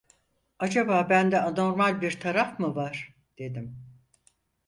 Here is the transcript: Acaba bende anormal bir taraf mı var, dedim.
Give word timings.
Acaba 0.59 1.03
bende 1.09 1.39
anormal 1.41 2.01
bir 2.01 2.19
taraf 2.19 2.59
mı 2.59 2.75
var, 2.75 3.15
dedim. 3.39 3.77